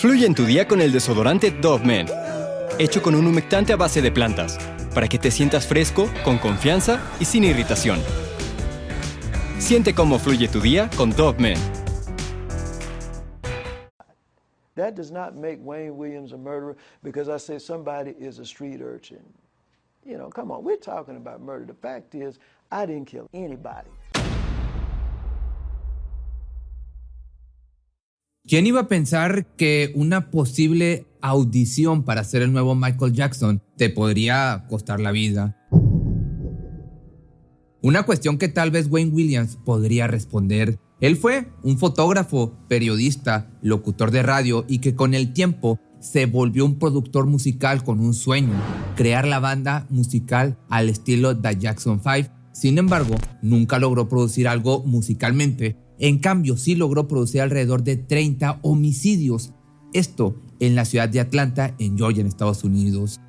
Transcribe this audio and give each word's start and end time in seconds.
Fluye 0.00 0.24
en 0.24 0.34
tu 0.34 0.46
día 0.46 0.66
con 0.66 0.80
el 0.80 0.92
desodorante 0.92 1.50
Dove 1.50 1.84
Men, 1.84 2.06
hecho 2.78 3.02
con 3.02 3.14
un 3.14 3.26
humectante 3.26 3.74
a 3.74 3.76
base 3.76 4.00
de 4.00 4.10
plantas, 4.10 4.56
para 4.94 5.06
que 5.06 5.18
te 5.18 5.30
sientas 5.30 5.66
fresco, 5.66 6.08
con 6.24 6.38
confianza 6.38 7.02
y 7.20 7.26
sin 7.26 7.44
irritación. 7.44 8.00
Siente 9.58 9.94
cómo 9.94 10.18
fluye 10.18 10.48
tu 10.48 10.58
día 10.58 10.88
con 10.96 11.10
Dove 11.10 11.38
Men. 11.38 11.58
That 14.74 14.94
does 14.94 15.10
not 15.10 15.34
make 15.34 15.58
Wayne 15.62 15.98
Williams 15.98 16.32
a 16.32 16.38
murderer 16.38 16.78
because 17.02 17.28
I 17.28 17.36
say 17.36 17.58
somebody 17.58 18.12
is 18.18 18.38
a 18.38 18.46
street 18.46 18.80
urchin. 18.80 19.20
You 20.06 20.16
know, 20.16 20.30
come 20.30 20.50
on, 20.50 20.64
we're 20.64 20.78
talking 20.78 21.18
about 21.18 21.42
murder. 21.42 21.66
The 21.66 21.74
fact 21.74 22.14
is, 22.14 22.38
I 22.72 22.86
didn't 22.86 23.04
kill 23.04 23.28
anybody. 23.34 23.90
¿Quién 28.48 28.66
iba 28.66 28.80
a 28.80 28.88
pensar 28.88 29.46
que 29.56 29.92
una 29.94 30.30
posible 30.30 31.06
audición 31.20 32.04
para 32.04 32.24
ser 32.24 32.40
el 32.42 32.52
nuevo 32.52 32.74
Michael 32.74 33.12
Jackson 33.12 33.62
te 33.76 33.90
podría 33.90 34.64
costar 34.68 34.98
la 34.98 35.12
vida? 35.12 35.56
Una 37.82 38.02
cuestión 38.04 38.38
que 38.38 38.48
tal 38.48 38.70
vez 38.70 38.88
Wayne 38.90 39.12
Williams 39.12 39.56
podría 39.56 40.06
responder. 40.06 40.78
Él 41.00 41.16
fue 41.16 41.48
un 41.62 41.78
fotógrafo, 41.78 42.58
periodista, 42.66 43.50
locutor 43.62 44.10
de 44.10 44.22
radio 44.22 44.64
y 44.66 44.78
que 44.78 44.94
con 44.94 45.14
el 45.14 45.32
tiempo 45.32 45.78
se 46.00 46.24
volvió 46.24 46.64
un 46.64 46.78
productor 46.78 47.26
musical 47.26 47.84
con 47.84 48.00
un 48.00 48.14
sueño, 48.14 48.54
crear 48.96 49.28
la 49.28 49.38
banda 49.38 49.86
musical 49.90 50.58
al 50.70 50.88
estilo 50.88 51.36
The 51.36 51.56
Jackson 51.58 52.00
5. 52.02 52.32
Sin 52.52 52.78
embargo, 52.78 53.16
nunca 53.42 53.78
logró 53.78 54.08
producir 54.08 54.48
algo 54.48 54.82
musicalmente 54.82 55.76
en 56.00 56.18
cambio, 56.18 56.56
sí 56.56 56.74
logró 56.74 57.06
producir 57.06 57.42
alrededor 57.42 57.84
de 57.84 57.96
30 57.96 58.60
homicidios. 58.62 59.52
Esto 59.92 60.34
en 60.58 60.74
la 60.74 60.86
ciudad 60.86 61.10
de 61.10 61.20
Atlanta, 61.20 61.74
en 61.78 61.98
Georgia, 61.98 62.22
en 62.22 62.26
Estados 62.26 62.64
Unidos. 62.64 63.20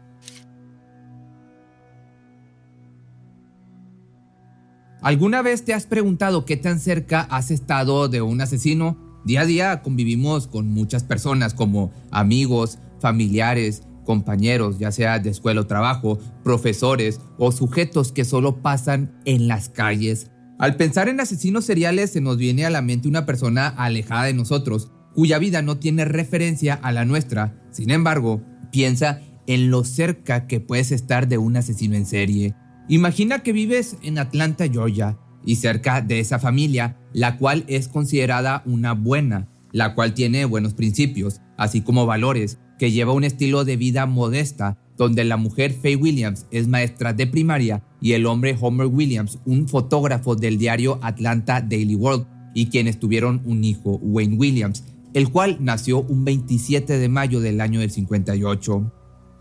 ¿Alguna 5.02 5.42
vez 5.42 5.66
te 5.66 5.73
has 5.73 5.86
preguntado 5.86 6.45
qué 6.45 6.56
tan 6.56 6.80
cerca 6.80 7.22
has 7.22 7.52
estado 7.52 8.08
de 8.08 8.22
un 8.22 8.40
asesino? 8.40 8.98
Día 9.26 9.42
a 9.42 9.45
día 9.45 9.82
convivimos 9.82 10.48
con 10.48 10.70
muchas 10.70 11.04
personas 11.04 11.54
como 11.54 11.92
amigos, 12.10 12.80
familiares, 13.00 13.84
compañeros, 14.06 14.80
ya 14.80 14.92
sea 14.94 15.20
de 15.20 15.30
escuela 15.30 15.62
o 15.62 15.67
trabajo, 15.67 16.20
profesores 16.44 17.20
o 17.38 17.52
sujetos 17.52 18.14
que 18.14 18.23
solo 18.23 18.62
pasan 18.62 19.20
en 19.26 19.48
las 19.48 19.67
calles 19.67 20.32
al 20.62 20.76
pensar 20.76 21.09
en 21.09 21.20
asesinos 21.20 21.66
seriales 21.66 22.12
se 22.12 22.22
nos 22.22 22.38
viene 22.38 22.66
a 22.66 22.70
la 22.70 22.84
mente 22.84 23.08
una 23.08 23.26
persona 23.26 23.67
alejada 23.67 24.26
de 24.26 24.36
nosotros, 24.36 24.92
cuya 25.16 25.40
vida 25.40 25.64
no 25.64 25.80
tiene 25.80 26.06
referencia 26.06 26.76
a 26.76 26.92
la 26.92 27.04
nuestra. 27.04 27.59
Sin 27.72 27.90
embargo, 27.90 28.44
piensa 28.72 29.22
en 29.48 29.72
lo 29.72 29.84
cerca 29.84 30.45
que 30.45 30.59
puedes 30.59 30.92
estar 30.92 31.28
de 31.28 31.39
un 31.39 31.58
asesino 31.58 31.95
en 31.95 32.06
serie. 32.06 32.54
Imagina 32.88 33.39
que 33.39 33.54
vives 33.54 33.98
en 34.04 34.20
Atlanta, 34.20 34.67
Georgia, 34.67 35.17
y 35.44 35.56
cerca 35.56 36.02
de 36.02 36.20
esa 36.20 36.38
familia, 36.38 36.95
la 37.12 37.39
cual 37.39 37.64
es 37.66 37.88
considerada 37.88 38.62
una 38.67 38.94
buena, 38.94 39.48
la 39.72 39.95
cual 39.95 40.14
tiene 40.14 40.45
buenos 40.45 40.76
principios, 40.76 41.42
así 41.58 41.82
como 41.82 42.06
valores, 42.06 42.59
que 42.78 42.92
lleva 42.92 43.14
un 43.14 43.23
estilo 43.23 43.66
de 43.66 43.78
vida 43.78 44.06
modesta, 44.06 44.78
donde 44.97 45.23
la 45.23 45.38
mujer 45.38 45.73
Faye 45.73 45.95
Williams 45.95 46.45
es 46.52 46.67
maestra 46.67 47.14
de 47.14 47.28
primaria 47.28 47.84
y 48.02 48.14
el 48.14 48.25
hombre 48.25 48.56
Homer 48.59 48.88
Williams, 48.88 49.39
un 49.45 49.67
fotógrafo 49.67 50.36
del 50.36 50.58
diario 50.58 51.00
Atlanta 51.02 51.61
Daily 51.61 51.95
World, 51.95 52.25
y 52.53 52.67
quienes 52.67 53.00
tuvieron 53.00 53.42
un 53.45 53.64
hijo, 53.64 54.00
Wayne 54.02 54.38
Williams, 54.38 54.83
el 55.14 55.30
cual 55.30 55.58
nació 55.59 56.02
un 56.02 56.25
27 56.25 56.98
de 56.98 57.09
mayo 57.09 57.39
del 57.39 57.61
año 57.61 57.80
del 57.80 57.92
58. 57.92 58.92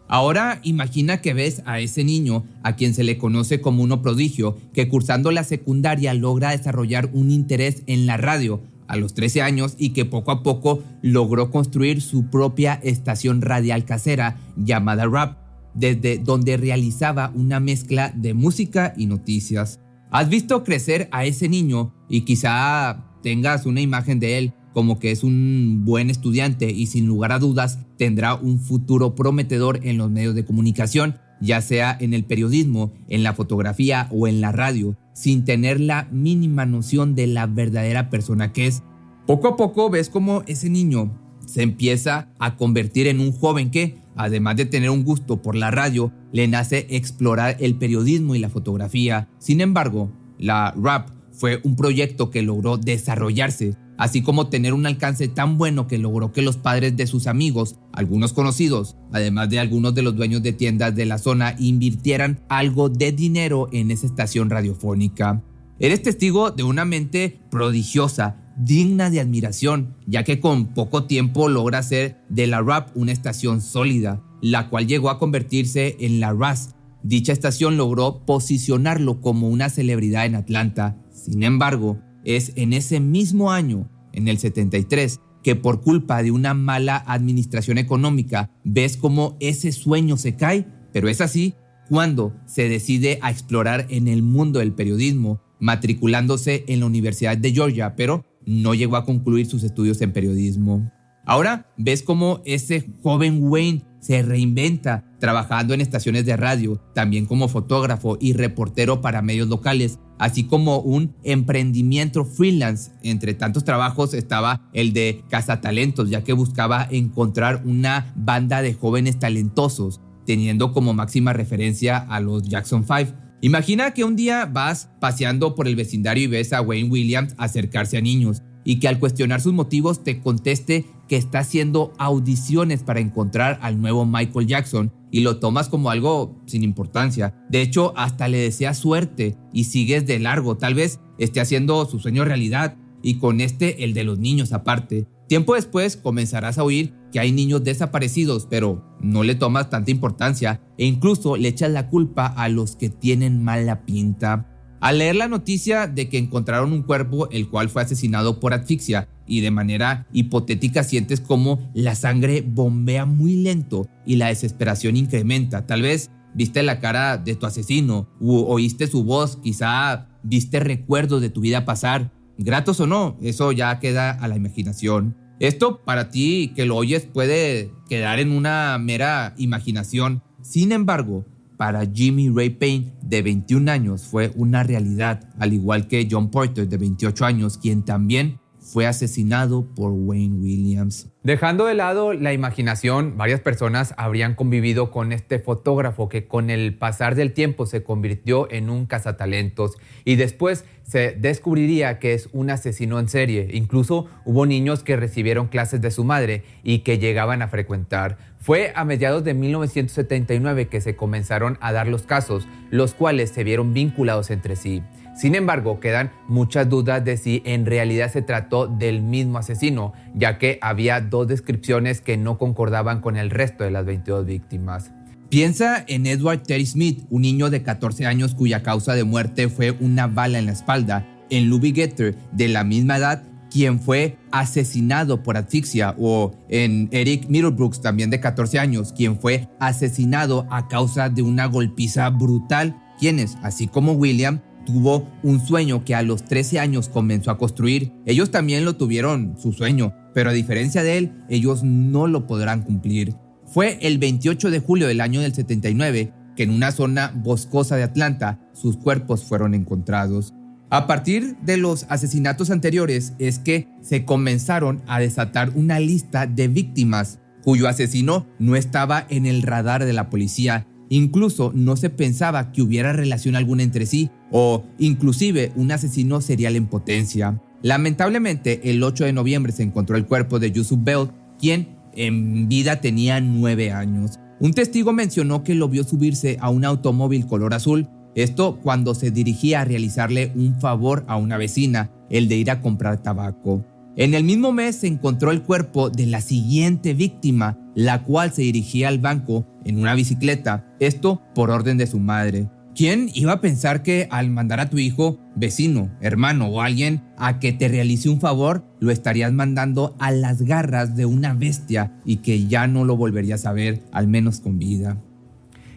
Ahora 0.09 0.61
imagina 0.65 1.21
que 1.21 1.35
ves 1.35 1.63
a 1.67 1.79
ese 1.79 2.03
niño, 2.03 2.45
a 2.65 2.75
quien 2.75 2.95
se 2.95 3.05
le 3.05 3.17
conoce 3.17 3.61
como 3.61 3.83
uno 3.83 4.03
prodigio, 4.03 4.57
que 4.73 4.89
cursando 4.89 5.31
la 5.31 5.45
secundaria 5.45 6.15
logra 6.15 6.51
desarrollar 6.51 7.11
un 7.13 7.31
interés 7.31 7.85
en 7.87 8.07
la 8.07 8.17
radio 8.17 8.61
a 8.91 8.97
los 8.97 9.15
13 9.15 9.41
años 9.41 9.77
y 9.79 9.91
que 9.91 10.05
poco 10.05 10.33
a 10.33 10.43
poco 10.43 10.83
logró 11.01 11.51
construir 11.51 12.03
su 12.03 12.27
propia 12.27 12.75
estación 12.83 13.41
radial 13.41 13.85
casera 13.85 14.39
llamada 14.57 15.07
Rap, 15.07 15.39
desde 15.75 16.19
donde 16.19 16.57
realizaba 16.57 17.33
una 17.35 17.61
mezcla 17.61 18.13
de 18.17 18.35
música 18.35 18.93
y 18.97 19.07
noticias. 19.07 19.79
Has 20.11 20.29
visto 20.29 20.65
crecer 20.65 21.09
a 21.13 21.25
ese 21.25 21.49
niño 21.49 21.95
y 22.09 22.23
quizá 22.23 23.05
tengas 23.23 23.65
una 23.65 23.81
imagen 23.81 24.19
de 24.19 24.39
él 24.39 24.53
como 24.73 24.99
que 24.99 25.11
es 25.11 25.25
un 25.25 25.83
buen 25.85 26.11
estudiante 26.11 26.71
y 26.71 26.87
sin 26.87 27.07
lugar 27.07 27.33
a 27.33 27.39
dudas 27.39 27.79
tendrá 27.97 28.35
un 28.35 28.59
futuro 28.59 29.15
prometedor 29.15 29.81
en 29.83 29.99
los 29.99 30.11
medios 30.11 30.35
de 30.35 30.45
comunicación, 30.45 31.17
ya 31.41 31.61
sea 31.61 31.97
en 31.99 32.15
el 32.15 32.25
periodismo, 32.25 32.93
en 33.09 33.23
la 33.23 33.35
fotografía 33.35 34.09
o 34.11 34.27
en 34.27 34.41
la 34.41 34.53
radio, 34.53 34.97
sin 35.15 35.45
tener 35.45 35.81
la 35.81 36.09
mínima 36.11 36.67
noción 36.67 37.15
de 37.15 37.27
la 37.27 37.47
verdadera 37.47 38.11
persona 38.11 38.53
que 38.53 38.67
es. 38.67 38.83
Poco 39.27 39.49
a 39.49 39.57
poco 39.57 39.91
ves 39.91 40.09
como 40.09 40.43
ese 40.47 40.71
niño 40.71 41.13
se 41.47 41.63
empieza 41.63 42.29
a 42.39 42.57
convertir 42.57 43.07
en 43.07 43.21
un 43.21 43.33
joven 43.33 43.71
que, 43.71 43.99
además 44.17 44.57
de 44.57 44.67
tener 44.67 44.91
un 44.91 45.05
gusto 45.05 45.43
por 45.43 45.57
la 45.57 45.71
radio, 45.71 46.13
le 46.33 46.47
nace 46.47 46.87
explorar 46.91 47.57
el 47.59 47.75
periodismo 47.75 48.35
y 48.35 48.39
la 48.39 48.51
fotografía. 48.51 49.29
Sin 49.39 49.61
embargo, 49.61 50.13
la 50.39 50.73
rap 50.81 51.11
fue 51.33 51.61
un 51.65 51.75
proyecto 51.75 52.31
que 52.31 52.43
logró 52.43 52.77
desarrollarse, 52.77 53.75
así 54.01 54.23
como 54.23 54.49
tener 54.49 54.73
un 54.73 54.87
alcance 54.87 55.29
tan 55.29 55.59
bueno 55.59 55.87
que 55.87 55.99
logró 55.99 56.33
que 56.33 56.41
los 56.41 56.57
padres 56.57 56.97
de 56.97 57.07
sus 57.07 57.27
amigos, 57.27 57.77
algunos 57.93 58.33
conocidos, 58.33 58.97
además 59.13 59.51
de 59.51 59.61
algunos 59.61 59.95
de 59.95 60.01
los 60.01 60.17
dueños 60.17 60.43
de 60.43 60.55
tiendas 60.55 60.97
de 60.97 61.05
la 61.05 61.19
zona, 61.19 61.55
invirtieran 61.59 62.41
algo 62.49 62.89
de 62.89 63.13
dinero 63.13 63.69
en 63.73 63.91
esa 63.91 64.07
estación 64.07 64.49
radiofónica. 64.49 65.43
Eres 65.79 66.03
testigo 66.03 66.51
de 66.51 66.63
una 66.63 66.87
mente 66.87 67.43
prodigiosa, 67.51 68.39
digna 68.57 69.11
de 69.11 69.21
admiración, 69.21 69.95
ya 70.07 70.25
que 70.25 70.41
con 70.41 70.69
poco 70.73 71.05
tiempo 71.05 71.51
logra 71.51 71.81
hacer 71.81 72.23
de 72.31 72.47
la 72.47 72.63
RAP 72.63 72.97
una 72.97 73.13
estación 73.13 73.61
sólida, 73.61 74.23
la 74.41 74.71
cual 74.71 74.87
llegó 74.87 75.11
a 75.11 75.19
convertirse 75.19 75.99
en 76.01 76.21
la 76.21 76.33
RAS. 76.33 76.75
Dicha 77.03 77.35
estación 77.35 77.77
logró 77.77 78.25
posicionarlo 78.25 79.21
como 79.21 79.51
una 79.51 79.69
celebridad 79.69 80.25
en 80.25 80.37
Atlanta. 80.37 80.97
Sin 81.13 81.43
embargo, 81.43 81.99
es 82.37 82.53
en 82.57 82.73
ese 82.73 83.01
mismo 83.01 83.53
año, 83.53 83.89
en 84.13 84.29
el 84.29 84.39
73, 84.39 85.21
que 85.43 85.57
por 85.57 85.81
culpa 85.81 86.23
de 86.23 86.31
una 86.31 86.55
mala 86.55 87.03
administración 87.07 87.79
económica 87.79 88.51
ves 88.65 88.97
como 88.97 89.37
ese 89.41 89.73
sueño 89.73 90.17
se 90.17 90.37
cae, 90.37 90.67
pero 90.93 91.09
es 91.09 91.21
así 91.21 91.55
cuando 91.89 92.35
se 92.47 92.69
decide 92.69 93.19
a 93.23 93.31
explorar 93.31 93.87
en 93.89 94.07
el 94.07 94.23
mundo 94.23 94.61
del 94.61 94.73
periodismo, 94.73 95.43
matriculándose 95.59 96.65
en 96.69 96.81
la 96.81 96.87
Universidad 96.87 97.37
de 97.37 97.53
Georgia, 97.53 97.97
pero 97.97 98.25
no 98.47 98.75
llegó 98.75 98.97
a 98.97 99.05
concluir 99.05 99.47
sus 99.47 99.65
estudios 99.65 100.01
en 100.01 100.13
periodismo. 100.13 100.91
Ahora 101.27 101.67
ves 101.77 102.03
cómo 102.03 102.43
ese 102.45 102.87
joven 103.03 103.43
Wayne 103.43 103.83
se 104.01 104.23
reinventa 104.23 105.05
trabajando 105.19 105.75
en 105.75 105.81
estaciones 105.81 106.25
de 106.27 106.37
radio, 106.37 106.81
también 106.95 107.27
como 107.27 107.49
fotógrafo 107.49 108.17
y 108.21 108.33
reportero 108.33 109.01
para 109.01 109.21
medios 109.21 109.49
locales, 109.49 109.99
así 110.21 110.45
como 110.45 110.79
un 110.79 111.17
emprendimiento 111.25 112.25
freelance. 112.25 112.93
Entre 113.03 113.35
tantos 113.35 113.65
trabajos 113.65 114.15
estaba 114.15 114.69
el 114.73 114.93
de 114.93 115.25
cazatalentos, 115.29 116.11
ya 116.11 116.23
que 116.23 116.35
buscaba 116.35 116.87
encontrar 116.91 117.63
una 117.65 118.13
banda 118.15 118.63
de 118.63 118.75
jóvenes 118.75 119.19
talentosos, 119.19 120.01
teniendo 120.27 120.73
como 120.73 120.93
máxima 120.93 121.33
referencia 121.33 121.97
a 121.97 122.21
los 122.21 122.45
Jackson 122.45 122.85
5 122.85 123.31
Imagina 123.43 123.93
que 123.93 124.05
un 124.05 124.17
día 124.17 124.45
vas 124.45 124.91
paseando 125.01 125.55
por 125.55 125.67
el 125.67 125.75
vecindario 125.75 126.25
y 126.25 126.27
ves 126.27 126.53
a 126.53 126.61
Wayne 126.61 126.91
Williams 126.91 127.35
acercarse 127.39 127.97
a 127.97 128.03
niños 128.03 128.43
y 128.65 128.79
que 128.79 128.89
al 128.89 128.99
cuestionar 128.99 129.41
sus 129.41 129.55
motivos 129.55 130.05
te 130.05 130.21
conteste 130.21 130.85
que 131.09 131.17
está 131.17 131.39
haciendo 131.39 131.95
audiciones 131.97 132.83
para 132.83 133.01
encontrar 133.01 133.59
al 133.63 133.81
nuevo 133.81 134.05
Michael 134.05 134.47
Jackson 134.47 134.93
y 135.11 135.21
lo 135.21 135.39
tomas 135.39 135.69
como 135.69 135.91
algo 135.91 136.41
sin 136.47 136.63
importancia. 136.63 137.35
De 137.49 137.63
hecho, 137.63 137.93
hasta 137.97 138.29
le 138.29 138.39
deseas 138.39 138.79
suerte 138.79 139.37
y 139.53 139.65
sigues 139.65 140.07
de 140.07 140.19
largo. 140.19 140.57
Tal 140.57 140.75
vez 140.75 141.01
esté 141.19 141.41
haciendo 141.41 141.85
su 141.87 141.99
sueño 141.99 142.25
realidad 142.25 142.77
y 143.03 143.19
con 143.19 143.41
este 143.41 143.85
el 143.85 143.95
de 143.95 144.05
los 144.05 144.19
niños 144.19 144.53
aparte. 144.53 145.07
Tiempo 145.29 145.55
después 145.55 145.97
comenzarás 145.97 146.59
a 146.59 146.65
oír 146.65 146.95
que 147.13 147.21
hay 147.21 147.31
niños 147.31 147.63
desaparecidos, 147.63 148.47
pero 148.51 148.85
no 149.01 149.23
le 149.23 149.37
tomas 149.37 149.71
tanta 149.71 149.91
importancia 149.91 150.61
e 150.77 150.87
incluso 150.87 151.37
le 151.37 151.49
echas 151.49 151.71
la 151.71 151.89
culpa 151.89 152.27
a 152.27 152.49
los 152.49 152.75
que 152.75 152.89
tienen 152.91 153.43
mala 153.43 153.85
pinta. 153.85 154.49
Al 154.81 154.99
leer 154.99 155.17
la 155.17 155.29
noticia 155.29 155.87
de 155.87 156.09
que 156.09 156.19
encontraron 156.19 156.73
un 156.73 156.83
cuerpo 156.83 157.29
el 157.31 157.49
cual 157.49 157.69
fue 157.69 157.83
asesinado 157.83 158.41
por 158.41 158.55
asfixia 158.55 159.09
y 159.31 159.41
de 159.41 159.53
manera 159.53 160.07
hipotética 160.13 160.83
sientes 160.83 161.21
como 161.21 161.71
la 161.73 161.95
sangre 161.95 162.43
bombea 162.43 163.07
muy 163.07 163.37
lento 163.37 163.87
y 164.05 164.17
la 164.17 164.27
desesperación 164.27 164.97
incrementa. 164.97 165.67
Tal 165.67 165.83
vez 165.83 166.11
viste 166.35 166.63
la 166.65 166.81
cara 166.81 167.17
de 167.17 167.37
tu 167.37 167.47
asesino 167.47 168.09
o 168.21 168.45
oíste 168.53 168.89
su 168.89 169.05
voz, 169.05 169.37
quizá 169.37 170.09
viste 170.25 170.59
recuerdos 170.61 171.23
de 171.23 171.31
tu 171.31 171.41
vida 171.41 171.65
pasar, 171.65 172.11
gratos 172.39 172.81
o 172.81 172.87
no, 172.87 173.17
eso 173.23 173.53
ya 173.53 173.79
queda 173.79 174.11
a 174.11 174.27
la 174.27 174.37
imaginación. 174.37 175.17
Esto 175.39 175.83
para 175.85 176.11
ti 176.11 176.53
que 176.55 176.67
lo 176.67 176.77
oyes 176.77 177.07
puede 177.07 177.73
quedar 177.89 178.19
en 178.19 178.33
una 178.33 178.77
mera 178.79 179.35
imaginación. 179.39 180.23
Sin 180.43 180.73
embargo, 180.73 181.25
para 181.57 181.87
Jimmy 181.87 182.31
Ray 182.31 182.51
Payne, 182.51 182.95
de 183.03 183.23
21 183.23 183.71
años, 183.71 184.03
fue 184.03 184.33
una 184.35 184.63
realidad, 184.63 185.29
al 185.39 185.53
igual 185.53 185.87
que 185.87 186.09
John 186.11 186.31
Porter, 186.31 186.69
de 186.69 186.79
28 186.79 187.25
años, 187.25 187.59
quien 187.59 187.85
también 187.85 188.41
fue 188.61 188.87
asesinado 188.87 189.67
por 189.75 189.93
Wayne 189.93 190.39
Williams. 190.41 191.09
Dejando 191.23 191.67
de 191.67 191.75
lado 191.75 192.13
la 192.13 192.33
imaginación, 192.33 193.17
varias 193.17 193.41
personas 193.41 193.95
habrían 193.97 194.35
convivido 194.35 194.91
con 194.91 195.13
este 195.13 195.39
fotógrafo 195.39 196.09
que 196.09 196.27
con 196.27 196.51
el 196.51 196.75
pasar 196.77 197.15
del 197.15 197.33
tiempo 197.33 197.67
se 197.67 197.83
convirtió 197.83 198.51
en 198.51 198.71
un 198.71 198.87
cazatalentos 198.87 199.77
y 200.05 200.17
después 200.17 200.65
se 200.83 201.13
descubriría 201.13 201.99
que 201.99 202.15
es 202.15 202.29
un 202.33 202.51
asesino 202.51 202.99
en 202.99 203.09
serie. 203.09 203.49
Incluso 203.53 204.07
hubo 204.25 204.47
niños 204.47 204.83
que 204.83 204.97
recibieron 204.97 205.49
clases 205.49 205.81
de 205.81 205.91
su 205.91 206.05
madre 206.05 206.45
y 206.63 206.81
que 206.81 206.99
llegaban 206.99 207.43
a 207.43 207.49
frecuentar. 207.49 208.19
Fue 208.41 208.73
a 208.75 208.85
mediados 208.85 209.23
de 209.23 209.35
1979 209.35 210.69
que 210.69 210.81
se 210.81 210.97
comenzaron 210.97 211.59
a 211.61 211.73
dar 211.73 211.87
los 211.89 212.03
casos, 212.03 212.49
los 212.71 212.95
cuales 212.95 213.31
se 213.31 213.45
vieron 213.45 213.75
vinculados 213.75 214.31
entre 214.31 214.57
sí. 214.57 214.83
Sin 215.15 215.35
embargo, 215.35 215.81
quedan 215.81 216.11
muchas 216.29 216.69
dudas 216.69 217.05
de 217.05 217.17
si 217.17 217.43
en 217.45 217.67
realidad 217.67 218.11
se 218.11 218.23
trató 218.23 218.67
del 218.67 219.03
mismo 219.03 219.39
asesino, 219.39 219.93
ya 220.15 220.39
que 220.39 220.59
había 220.63 221.01
dos 221.01 221.29
descripciones 221.29 222.01
que 222.01 222.17
no 222.17 222.39
concordaban 222.39 223.01
con 223.01 223.17
el 223.17 223.31
resto 223.31 223.65
de 223.65 223.71
las 223.71 223.85
22 223.85 224.27
víctimas. 224.27 224.93
Piensa 225.29 225.85
en 225.87 226.07
Edward 226.07 226.43
Terry 226.43 226.67
Smith, 226.67 227.05
un 227.09 227.23
niño 227.23 227.51
de 227.51 227.63
14 227.63 228.07
años 228.07 228.35
cuya 228.35 228.63
causa 228.63 228.95
de 228.95 229.05
muerte 229.05 229.49
fue 229.49 229.71
una 229.71 230.09
bala 230.09 230.39
en 230.39 230.47
la 230.47 230.53
espalda, 230.53 231.07
en 231.31 231.49
Louis 231.49 231.73
Getter, 231.73 232.17
de 232.33 232.49
la 232.49 232.65
misma 232.65 232.97
edad, 232.97 233.23
quien 233.51 233.79
fue 233.79 234.17
asesinado 234.33 235.23
por 235.23 235.37
asfixia, 235.37 235.95
o 235.99 236.33
en 236.49 236.89
Eric 236.93 237.29
Middlebrooks, 237.29 237.81
también 237.81 238.11
de 238.11 238.21
14 238.21 238.59
años, 238.59 238.93
quien 238.93 239.21
fue 239.21 239.49
asesinado 239.61 240.47
a 240.51 240.69
causa 240.69 241.09
de 241.09 241.23
una 241.23 241.47
golpiza 241.47 242.09
brutal, 242.11 242.77
quienes, 242.99 243.37
así 243.43 243.69
como 243.69 243.93
William, 243.93 244.41
tuvo 244.65 245.09
un 245.23 245.45
sueño 245.45 245.85
que 245.85 245.95
a 245.95 246.03
los 246.03 246.25
13 246.25 246.61
años 246.61 246.89
comenzó 246.89 247.31
a 247.31 247.39
construir. 247.39 247.93
Ellos 248.07 248.31
también 248.31 248.65
lo 248.65 248.77
tuvieron, 248.77 249.37
su 249.39 249.53
sueño, 249.53 249.95
pero 250.15 250.31
a 250.31 250.35
diferencia 250.35 250.83
de 250.83 250.99
él, 250.99 251.13
ellos 251.29 251.63
no 251.63 252.07
lo 252.07 252.27
podrán 252.27 252.63
cumplir. 252.63 253.15
Fue 253.47 253.79
el 253.83 253.99
28 253.99 254.51
de 254.51 254.61
julio 254.61 254.87
del 254.87 255.01
año 255.01 255.21
del 255.21 255.35
79 255.35 256.13
que 256.37 256.45
en 256.45 256.51
una 256.51 256.73
zona 256.73 257.13
boscosa 257.15 257.77
de 257.77 257.83
Atlanta 257.83 258.39
sus 258.53 258.77
cuerpos 258.77 259.25
fueron 259.25 259.55
encontrados. 259.55 260.35
A 260.71 260.87
partir 260.87 261.37
de 261.43 261.57
los 261.57 261.85
asesinatos 261.89 262.51
anteriores 262.51 263.15
es 263.19 263.41
que 263.41 263.69
se 263.81 264.05
comenzaron 264.05 264.83
a 264.87 265.01
desatar 265.01 265.51
una 265.57 265.81
lista 265.81 266.27
de 266.29 266.47
víctimas 266.47 267.19
cuyo 267.43 267.69
asesino 267.69 268.27
no 268.39 268.55
estaba 268.55 269.05
en 269.09 269.27
el 269.27 269.43
radar 269.43 269.85
de 269.85 269.93
la 269.93 270.11
policía 270.11 270.67
Incluso 270.91 271.53
no 271.55 271.77
se 271.77 271.89
pensaba 271.89 272.53
que 272.53 272.63
hubiera 272.63 272.93
relación 272.93 273.37
alguna 273.37 273.63
entre 273.63 273.87
sí 273.87 274.11
o 274.31 274.65
inclusive 274.79 275.53
un 275.55 275.71
asesino 275.73 276.21
serial 276.21 276.57
en 276.57 276.67
potencia. 276.67 277.41
Lamentablemente, 277.63 278.71
el 278.71 278.83
8 278.83 279.05
de 279.05 279.13
noviembre 279.13 279.53
se 279.53 279.63
encontró 279.63 279.97
el 279.97 280.07
cuerpo 280.07 280.39
de 280.39 280.51
Yusuf 280.51 280.81
Bell, 280.83 281.11
quien 281.39 281.69
en 281.95 282.49
vida 282.49 282.81
tenía 282.81 283.21
nueve 283.21 283.71
años. 283.71 284.19
Un 284.41 284.53
testigo 284.53 284.93
mencionó 284.93 285.45
que 285.45 285.55
lo 285.55 285.69
vio 285.69 285.85
subirse 285.85 286.39
a 286.41 286.51
un 286.51 286.65
automóvil 286.65 287.27
color 287.27 287.55
azul, 287.55 287.89
esto 288.15 288.59
cuando 288.61 288.95
se 288.95 289.11
dirigía 289.11 289.61
a 289.61 289.65
realizarle 289.65 290.33
un 290.35 290.59
favor 290.61 291.05
a 291.07 291.17
una 291.17 291.37
vecina, 291.37 291.93
el 292.11 292.27
de 292.27 292.37
ir 292.37 292.51
a 292.51 292.61
comprar 292.61 293.03
tabaco. 293.03 293.65
En 294.01 294.15
el 294.15 294.25
mismo 294.25 294.51
mes 294.51 294.77
se 294.77 294.87
encontró 294.87 295.31
el 295.31 295.43
cuerpo 295.43 295.91
de 295.91 296.07
la 296.07 296.23
siguiente 296.23 296.95
víctima, 296.95 297.59
la 297.75 298.03
cual 298.03 298.33
se 298.33 298.41
dirigía 298.41 298.89
al 298.89 298.99
banco 298.99 299.47
en 299.67 299.79
una 299.79 299.95
bicicleta, 299.95 300.75
esto 300.81 301.21
por 301.35 301.51
orden 301.51 301.77
de 301.77 301.87
su 301.87 301.99
madre. 301.99 302.49
¿Quién 302.75 303.11
iba 303.13 303.33
a 303.33 303.41
pensar 303.43 303.83
que 303.83 304.09
al 304.11 304.31
mandar 304.31 304.59
a 304.59 304.71
tu 304.71 304.79
hijo, 304.79 305.19
vecino, 305.37 305.91
hermano 306.01 306.47
o 306.47 306.63
alguien 306.63 307.03
a 307.19 307.39
que 307.41 307.53
te 307.53 307.69
realice 307.69 308.09
un 308.09 308.23
favor, 308.23 308.65
lo 308.81 308.91
estarías 308.91 309.35
mandando 309.35 309.95
a 309.99 310.13
las 310.13 310.41
garras 310.41 310.97
de 310.97 311.05
una 311.05 311.35
bestia 311.35 311.93
y 312.07 312.23
que 312.23 312.47
ya 312.47 312.67
no 312.69 312.87
lo 312.87 312.97
volverías 312.97 313.45
a 313.45 313.53
ver, 313.53 313.83
al 313.93 314.09
menos 314.09 314.41
con 314.41 314.59
vida? 314.59 314.97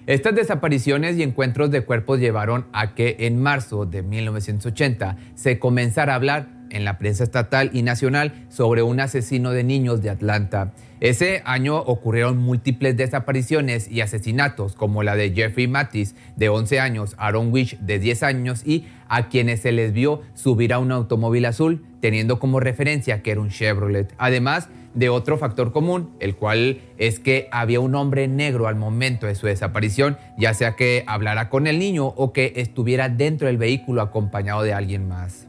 Estas 0.06 0.36
desapariciones 0.36 1.18
y 1.18 1.24
encuentros 1.24 1.72
de 1.72 1.86
cuerpos 1.86 2.20
llevaron 2.20 2.68
a 2.74 2.94
que 2.94 3.16
en 3.20 3.42
marzo 3.42 3.86
de 3.86 4.02
1980 4.02 5.18
se 5.36 5.60
comenzara 5.60 6.12
a 6.12 6.16
hablar 6.18 6.53
en 6.74 6.86
la 6.86 6.98
prensa 6.98 7.24
estatal 7.24 7.70
y 7.74 7.84
nacional 7.84 8.46
sobre 8.50 8.84
un 8.84 9.00
asesino 9.00 9.52
de 9.52 9.64
niños 9.64 10.02
de 10.02 10.10
Atlanta. 10.10 10.74
Ese 11.00 11.42
año 11.44 11.80
ocurrieron 11.80 12.38
múltiples 12.38 12.96
desapariciones 12.96 13.92
y 13.92 14.00
asesinatos, 14.00 14.74
como 14.76 15.04
la 15.04 15.18
de 15.18 15.32
Jeffrey 15.32 15.68
Mattis, 15.68 16.16
de 16.38 16.48
11 16.48 16.80
años, 16.80 17.16
Aaron 17.18 17.52
Wish, 17.52 17.78
de 17.80 18.00
10 18.00 18.24
años, 18.24 18.66
y 18.66 18.86
a 19.10 19.28
quienes 19.28 19.60
se 19.60 19.74
les 19.74 19.92
vio 19.92 20.22
subir 20.34 20.72
a 20.72 20.80
un 20.80 20.94
automóvil 20.94 21.46
azul, 21.46 21.84
teniendo 22.00 22.40
como 22.40 22.62
referencia 22.62 23.22
que 23.22 23.32
era 23.32 23.42
un 23.42 23.50
Chevrolet. 23.50 24.14
Además 24.18 24.70
de 24.94 25.10
otro 25.10 25.38
factor 25.38 25.72
común, 25.72 26.12
el 26.20 26.36
cual 26.36 26.80
es 26.98 27.20
que 27.20 27.50
había 27.52 27.80
un 27.80 27.96
hombre 27.96 28.28
negro 28.28 28.68
al 28.68 28.76
momento 28.76 29.28
de 29.28 29.36
su 29.36 29.48
desaparición, 29.48 30.18
ya 30.38 30.54
sea 30.54 30.76
que 30.76 31.04
hablara 31.08 31.50
con 31.50 31.68
el 31.68 31.80
niño 31.80 32.08
o 32.08 32.32
que 32.32 32.54
estuviera 32.56 33.10
dentro 33.10 33.48
del 33.48 33.58
vehículo 33.58 34.02
acompañado 34.02 34.64
de 34.64 34.74
alguien 34.74 35.08
más. 35.08 35.48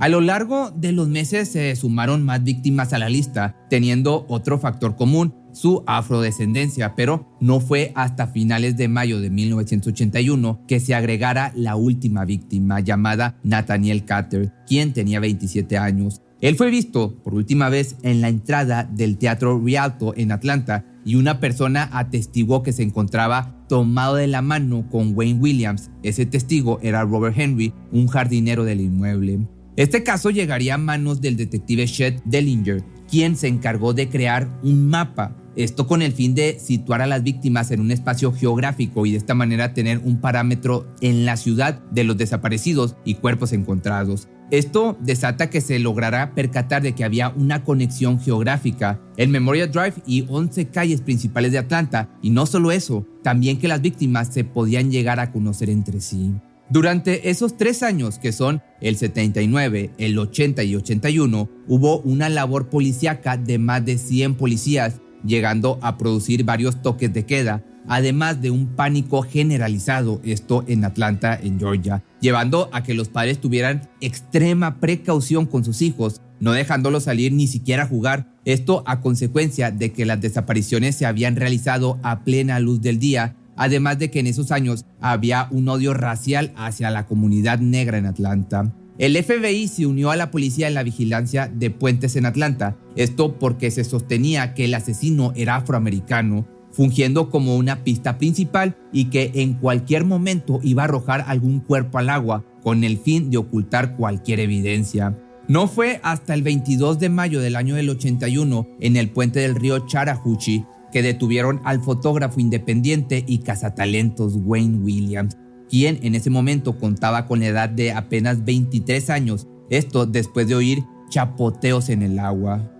A 0.00 0.08
lo 0.08 0.22
largo 0.22 0.70
de 0.70 0.92
los 0.92 1.08
meses 1.08 1.52
se 1.52 1.76
sumaron 1.76 2.24
más 2.24 2.42
víctimas 2.42 2.94
a 2.94 2.98
la 2.98 3.10
lista, 3.10 3.54
teniendo 3.68 4.24
otro 4.30 4.58
factor 4.58 4.96
común, 4.96 5.34
su 5.52 5.84
afrodescendencia, 5.86 6.94
pero 6.94 7.36
no 7.38 7.60
fue 7.60 7.92
hasta 7.94 8.26
finales 8.26 8.78
de 8.78 8.88
mayo 8.88 9.20
de 9.20 9.28
1981 9.28 10.64
que 10.66 10.80
se 10.80 10.94
agregara 10.94 11.52
la 11.54 11.76
última 11.76 12.24
víctima 12.24 12.80
llamada 12.80 13.38
Nathaniel 13.42 14.06
Carter, 14.06 14.54
quien 14.66 14.94
tenía 14.94 15.20
27 15.20 15.76
años. 15.76 16.22
Él 16.40 16.56
fue 16.56 16.70
visto 16.70 17.22
por 17.22 17.34
última 17.34 17.68
vez 17.68 17.96
en 18.02 18.22
la 18.22 18.30
entrada 18.30 18.84
del 18.84 19.18
Teatro 19.18 19.60
Rialto 19.62 20.14
en 20.16 20.32
Atlanta 20.32 20.86
y 21.04 21.16
una 21.16 21.40
persona 21.40 21.90
atestiguó 21.92 22.62
que 22.62 22.72
se 22.72 22.82
encontraba 22.82 23.66
tomado 23.68 24.14
de 24.14 24.28
la 24.28 24.40
mano 24.40 24.88
con 24.88 25.12
Wayne 25.14 25.40
Williams. 25.40 25.90
Ese 26.02 26.24
testigo 26.24 26.78
era 26.80 27.02
Robert 27.02 27.36
Henry, 27.38 27.74
un 27.92 28.06
jardinero 28.06 28.64
del 28.64 28.80
inmueble. 28.80 29.40
Este 29.76 30.02
caso 30.02 30.30
llegaría 30.30 30.74
a 30.74 30.78
manos 30.78 31.20
del 31.20 31.36
detective 31.36 31.86
Chet 31.86 32.22
Dellinger, 32.24 32.82
quien 33.08 33.36
se 33.36 33.48
encargó 33.48 33.94
de 33.94 34.08
crear 34.08 34.58
un 34.62 34.88
mapa, 34.88 35.36
esto 35.56 35.86
con 35.86 36.02
el 36.02 36.12
fin 36.12 36.34
de 36.34 36.58
situar 36.58 37.02
a 37.02 37.06
las 37.06 37.22
víctimas 37.22 37.70
en 37.70 37.80
un 37.80 37.90
espacio 37.90 38.32
geográfico 38.32 39.04
y 39.04 39.12
de 39.12 39.18
esta 39.18 39.34
manera 39.34 39.74
tener 39.74 39.98
un 39.98 40.20
parámetro 40.20 40.86
en 41.00 41.24
la 41.24 41.36
ciudad 41.36 41.82
de 41.90 42.04
los 42.04 42.16
desaparecidos 42.16 42.96
y 43.04 43.14
cuerpos 43.14 43.52
encontrados. 43.52 44.28
Esto 44.50 44.96
desata 45.00 45.48
que 45.48 45.60
se 45.60 45.78
logrará 45.78 46.34
percatar 46.34 46.82
de 46.82 46.92
que 46.92 47.04
había 47.04 47.28
una 47.28 47.62
conexión 47.62 48.18
geográfica, 48.18 49.00
el 49.16 49.28
Memorial 49.28 49.70
Drive 49.70 50.02
y 50.06 50.26
11 50.28 50.68
calles 50.68 51.00
principales 51.00 51.52
de 51.52 51.58
Atlanta, 51.58 52.08
y 52.20 52.30
no 52.30 52.46
solo 52.46 52.72
eso, 52.72 53.06
también 53.22 53.58
que 53.58 53.68
las 53.68 53.80
víctimas 53.80 54.32
se 54.32 54.42
podían 54.42 54.90
llegar 54.90 55.20
a 55.20 55.30
conocer 55.30 55.70
entre 55.70 56.00
sí. 56.00 56.32
Durante 56.70 57.30
esos 57.30 57.56
tres 57.56 57.82
años, 57.82 58.20
que 58.20 58.30
son 58.30 58.62
el 58.80 58.96
79, 58.96 59.90
el 59.98 60.16
80 60.16 60.62
y 60.62 60.76
81, 60.76 61.50
hubo 61.66 61.98
una 62.02 62.28
labor 62.28 62.68
policíaca 62.68 63.36
de 63.36 63.58
más 63.58 63.84
de 63.84 63.98
100 63.98 64.36
policías, 64.36 65.00
llegando 65.24 65.80
a 65.82 65.98
producir 65.98 66.44
varios 66.44 66.80
toques 66.80 67.12
de 67.12 67.26
queda, 67.26 67.64
además 67.88 68.40
de 68.40 68.52
un 68.52 68.68
pánico 68.76 69.22
generalizado, 69.22 70.20
esto 70.22 70.64
en 70.68 70.84
Atlanta, 70.84 71.36
en 71.42 71.58
Georgia, 71.58 72.04
llevando 72.20 72.70
a 72.72 72.84
que 72.84 72.94
los 72.94 73.08
padres 73.08 73.40
tuvieran 73.40 73.90
extrema 74.00 74.78
precaución 74.78 75.46
con 75.46 75.64
sus 75.64 75.82
hijos, 75.82 76.22
no 76.38 76.52
dejándolos 76.52 77.02
salir 77.02 77.32
ni 77.32 77.48
siquiera 77.48 77.82
a 77.82 77.88
jugar, 77.88 78.32
esto 78.44 78.84
a 78.86 79.00
consecuencia 79.00 79.72
de 79.72 79.90
que 79.92 80.06
las 80.06 80.20
desapariciones 80.20 80.94
se 80.94 81.04
habían 81.04 81.34
realizado 81.34 81.98
a 82.04 82.22
plena 82.22 82.60
luz 82.60 82.80
del 82.80 83.00
día 83.00 83.34
además 83.60 83.98
de 83.98 84.10
que 84.10 84.20
en 84.20 84.26
esos 84.26 84.52
años 84.52 84.86
había 85.02 85.46
un 85.50 85.68
odio 85.68 85.92
racial 85.92 86.50
hacia 86.56 86.90
la 86.90 87.06
comunidad 87.06 87.58
negra 87.58 87.98
en 87.98 88.06
Atlanta. 88.06 88.74
El 88.96 89.22
FBI 89.22 89.68
se 89.68 89.84
unió 89.84 90.10
a 90.10 90.16
la 90.16 90.30
policía 90.30 90.66
en 90.66 90.72
la 90.72 90.82
vigilancia 90.82 91.46
de 91.46 91.70
puentes 91.70 92.16
en 92.16 92.24
Atlanta, 92.24 92.78
esto 92.96 93.38
porque 93.38 93.70
se 93.70 93.84
sostenía 93.84 94.54
que 94.54 94.64
el 94.64 94.72
asesino 94.72 95.34
era 95.36 95.56
afroamericano, 95.56 96.48
fungiendo 96.72 97.28
como 97.28 97.56
una 97.56 97.84
pista 97.84 98.16
principal 98.16 98.78
y 98.94 99.06
que 99.06 99.30
en 99.34 99.52
cualquier 99.52 100.06
momento 100.06 100.60
iba 100.62 100.82
a 100.82 100.86
arrojar 100.86 101.26
algún 101.28 101.60
cuerpo 101.60 101.98
al 101.98 102.08
agua 102.08 102.42
con 102.62 102.82
el 102.82 102.96
fin 102.96 103.30
de 103.30 103.36
ocultar 103.36 103.94
cualquier 103.94 104.40
evidencia. 104.40 105.18
No 105.48 105.68
fue 105.68 106.00
hasta 106.02 106.32
el 106.32 106.42
22 106.42 106.98
de 106.98 107.10
mayo 107.10 107.40
del 107.40 107.56
año 107.56 107.74
del 107.74 107.90
81 107.90 108.68
en 108.80 108.96
el 108.96 109.10
puente 109.10 109.40
del 109.40 109.54
río 109.54 109.86
Chattahoochee 109.86 110.64
que 110.92 111.02
detuvieron 111.02 111.60
al 111.64 111.80
fotógrafo 111.80 112.40
independiente 112.40 113.24
y 113.26 113.38
cazatalentos 113.38 114.34
Wayne 114.36 114.78
Williams, 114.78 115.36
quien 115.68 115.98
en 116.02 116.14
ese 116.14 116.30
momento 116.30 116.78
contaba 116.78 117.26
con 117.26 117.40
la 117.40 117.46
edad 117.46 117.68
de 117.68 117.92
apenas 117.92 118.44
23 118.44 119.10
años, 119.10 119.46
esto 119.70 120.06
después 120.06 120.48
de 120.48 120.56
oír 120.56 120.84
chapoteos 121.08 121.88
en 121.88 122.02
el 122.02 122.18
agua. 122.18 122.70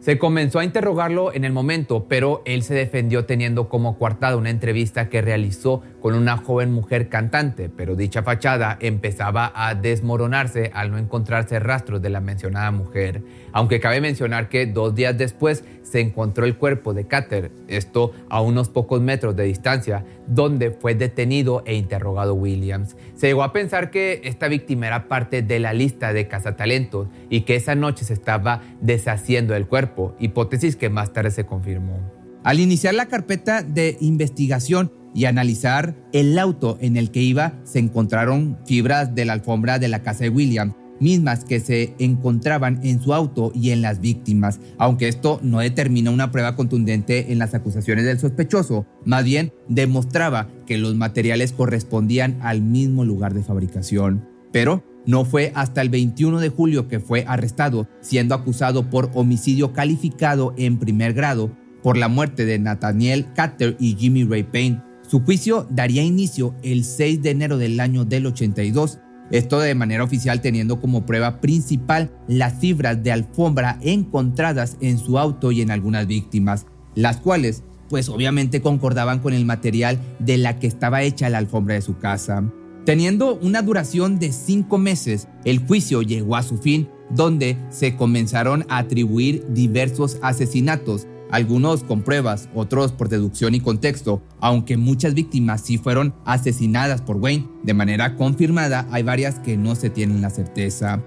Se 0.00 0.18
comenzó 0.18 0.60
a 0.60 0.64
interrogarlo 0.64 1.34
en 1.34 1.44
el 1.44 1.52
momento, 1.52 2.06
pero 2.06 2.42
él 2.44 2.62
se 2.62 2.74
defendió 2.74 3.24
teniendo 3.24 3.68
como 3.68 3.98
coartada 3.98 4.36
una 4.36 4.50
entrevista 4.50 5.08
que 5.08 5.20
realizó 5.20 5.82
con 6.06 6.14
una 6.14 6.36
joven 6.36 6.70
mujer 6.70 7.08
cantante, 7.08 7.68
pero 7.68 7.96
dicha 7.96 8.22
fachada 8.22 8.78
empezaba 8.80 9.50
a 9.56 9.74
desmoronarse 9.74 10.70
al 10.72 10.92
no 10.92 10.98
encontrarse 10.98 11.58
rastros 11.58 12.00
de 12.00 12.10
la 12.10 12.20
mencionada 12.20 12.70
mujer. 12.70 13.24
Aunque 13.50 13.80
cabe 13.80 14.00
mencionar 14.00 14.48
que 14.48 14.66
dos 14.66 14.94
días 14.94 15.18
después 15.18 15.64
se 15.82 15.98
encontró 15.98 16.44
el 16.44 16.58
cuerpo 16.58 16.94
de 16.94 17.08
Carter, 17.08 17.50
esto 17.66 18.12
a 18.28 18.40
unos 18.40 18.68
pocos 18.68 19.00
metros 19.00 19.34
de 19.34 19.46
distancia, 19.46 20.04
donde 20.28 20.70
fue 20.70 20.94
detenido 20.94 21.64
e 21.66 21.74
interrogado 21.74 22.34
Williams. 22.34 22.96
Se 23.16 23.26
llegó 23.26 23.42
a 23.42 23.52
pensar 23.52 23.90
que 23.90 24.20
esta 24.22 24.46
víctima 24.46 24.86
era 24.86 25.08
parte 25.08 25.42
de 25.42 25.58
la 25.58 25.72
lista 25.72 26.12
de 26.12 26.28
cazatalentos 26.28 27.08
y 27.30 27.40
que 27.40 27.56
esa 27.56 27.74
noche 27.74 28.04
se 28.04 28.12
estaba 28.12 28.62
deshaciendo 28.80 29.54
del 29.54 29.66
cuerpo, 29.66 30.14
hipótesis 30.20 30.76
que 30.76 30.88
más 30.88 31.12
tarde 31.12 31.32
se 31.32 31.46
confirmó. 31.46 31.98
Al 32.44 32.60
iniciar 32.60 32.94
la 32.94 33.06
carpeta 33.06 33.64
de 33.64 33.96
investigación 33.98 34.92
y 35.16 35.24
analizar 35.24 35.96
el 36.12 36.38
auto 36.38 36.78
en 36.80 36.96
el 36.96 37.10
que 37.10 37.22
iba, 37.22 37.58
se 37.64 37.80
encontraron 37.80 38.58
fibras 38.66 39.14
de 39.14 39.24
la 39.24 39.32
alfombra 39.32 39.78
de 39.78 39.88
la 39.88 40.02
casa 40.02 40.24
de 40.24 40.30
Williams 40.30 40.74
mismas 41.00 41.44
que 41.44 41.60
se 41.60 41.94
encontraban 41.98 42.80
en 42.82 43.02
su 43.02 43.12
auto 43.14 43.52
y 43.54 43.70
en 43.70 43.82
las 43.82 44.00
víctimas, 44.00 44.60
aunque 44.78 45.08
esto 45.08 45.40
no 45.42 45.58
determina 45.60 46.10
una 46.10 46.30
prueba 46.30 46.56
contundente 46.56 47.32
en 47.32 47.38
las 47.38 47.54
acusaciones 47.54 48.04
del 48.04 48.18
sospechoso, 48.18 48.86
más 49.04 49.24
bien 49.24 49.52
demostraba 49.68 50.48
que 50.66 50.78
los 50.78 50.94
materiales 50.94 51.52
correspondían 51.52 52.38
al 52.40 52.62
mismo 52.62 53.04
lugar 53.04 53.34
de 53.34 53.42
fabricación. 53.42 54.26
Pero 54.52 54.84
no 55.06 55.24
fue 55.24 55.52
hasta 55.54 55.82
el 55.82 55.90
21 55.90 56.40
de 56.40 56.48
julio 56.48 56.88
que 56.88 57.00
fue 57.00 57.24
arrestado, 57.28 57.88
siendo 58.00 58.34
acusado 58.34 58.90
por 58.90 59.10
homicidio 59.14 59.72
calificado 59.72 60.54
en 60.56 60.78
primer 60.78 61.12
grado 61.12 61.50
por 61.82 61.96
la 61.96 62.08
muerte 62.08 62.44
de 62.46 62.58
Nathaniel 62.58 63.26
Carter 63.34 63.76
y 63.78 63.94
Jimmy 63.94 64.24
Ray 64.24 64.42
Payne. 64.42 64.82
Su 65.08 65.20
juicio 65.20 65.66
daría 65.70 66.02
inicio 66.02 66.54
el 66.62 66.84
6 66.84 67.22
de 67.22 67.30
enero 67.30 67.58
del 67.58 67.80
año 67.80 68.04
del 68.04 68.26
82 68.26 68.98
esto 69.30 69.58
de 69.58 69.74
manera 69.74 70.04
oficial 70.04 70.40
teniendo 70.40 70.80
como 70.80 71.04
prueba 71.04 71.40
principal 71.40 72.10
las 72.28 72.60
fibras 72.60 73.02
de 73.02 73.12
alfombra 73.12 73.78
encontradas 73.82 74.76
en 74.80 74.98
su 74.98 75.18
auto 75.18 75.50
y 75.50 75.62
en 75.62 75.70
algunas 75.70 76.06
víctimas, 76.06 76.66
las 76.94 77.16
cuales 77.18 77.64
pues 77.88 78.08
obviamente 78.08 78.60
concordaban 78.60 79.20
con 79.20 79.32
el 79.32 79.44
material 79.44 79.98
de 80.18 80.38
la 80.38 80.58
que 80.58 80.66
estaba 80.66 81.02
hecha 81.02 81.28
la 81.28 81.38
alfombra 81.38 81.74
de 81.74 81.82
su 81.82 81.98
casa. 81.98 82.44
Teniendo 82.84 83.34
una 83.36 83.62
duración 83.62 84.18
de 84.18 84.32
cinco 84.32 84.78
meses, 84.78 85.28
el 85.44 85.58
juicio 85.58 86.02
llegó 86.02 86.36
a 86.36 86.42
su 86.42 86.56
fin, 86.58 86.88
donde 87.10 87.56
se 87.68 87.96
comenzaron 87.96 88.64
a 88.68 88.78
atribuir 88.78 89.44
diversos 89.48 90.18
asesinatos, 90.22 91.06
algunos 91.30 91.82
con 91.82 92.02
pruebas, 92.02 92.48
otros 92.54 92.92
por 92.92 93.08
deducción 93.08 93.54
y 93.54 93.60
contexto. 93.60 94.22
Aunque 94.40 94.76
muchas 94.76 95.14
víctimas 95.14 95.60
sí 95.60 95.78
fueron 95.78 96.14
asesinadas 96.24 97.02
por 97.02 97.16
Wayne 97.16 97.48
de 97.62 97.74
manera 97.74 98.16
confirmada, 98.16 98.86
hay 98.90 99.02
varias 99.02 99.38
que 99.38 99.56
no 99.56 99.74
se 99.74 99.90
tienen 99.90 100.22
la 100.22 100.30
certeza. 100.30 101.02